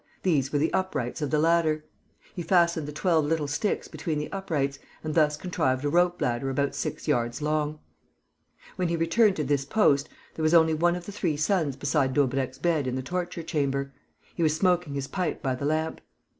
These 0.23 0.51
were 0.51 0.57
the 0.57 0.73
uprights 0.73 1.21
of 1.21 1.29
the 1.29 1.37
ladder. 1.37 1.85
He 2.35 2.41
fastened 2.41 2.87
the 2.87 2.91
twelve 2.91 3.23
little 3.25 3.47
sticks 3.47 3.87
between 3.87 4.17
the 4.17 4.31
uprights 4.31 4.79
and 5.03 5.13
thus 5.13 5.37
contrived 5.37 5.85
a 5.85 5.89
rope 5.89 6.19
ladder 6.19 6.49
about 6.49 6.73
six 6.73 7.07
yards 7.07 7.39
long. 7.39 7.77
When 8.77 8.87
he 8.87 8.95
returned 8.95 9.35
to 9.35 9.43
this 9.43 9.63
post, 9.63 10.09
there 10.33 10.41
was 10.41 10.55
only 10.55 10.73
one 10.73 10.95
of 10.95 11.05
the 11.05 11.11
three 11.11 11.37
sons 11.37 11.75
beside 11.75 12.15
Daubrecq's 12.15 12.57
bed 12.57 12.87
in 12.87 12.95
the 12.95 13.03
torture 13.03 13.43
chamber. 13.43 13.93
He 14.33 14.41
was 14.41 14.55
smoking 14.57 14.95
his 14.95 15.05
pipe 15.07 15.43
by 15.43 15.53
the 15.53 15.65
lamp. 15.65 16.01